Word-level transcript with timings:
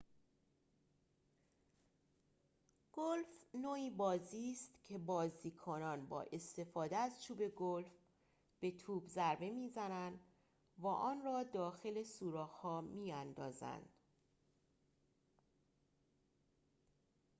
گلف 2.91 3.25
نوعی 3.53 3.89
بازی 3.89 4.51
است 4.51 4.71
که 4.83 4.97
بازیکنان 4.97 6.05
با 6.05 6.21
استفاده 6.31 6.97
از 6.97 7.23
چوب 7.23 7.47
گلف 7.47 7.97
به 8.59 8.71
توپ 8.77 9.07
ضربه 9.07 9.49
می‌زنند 9.51 10.19
و 10.77 10.87
آن 10.87 11.21
را 11.21 11.43
داخل 11.43 12.03
سوراخ‌ها 12.03 12.81
می‌اندازند 12.81 13.89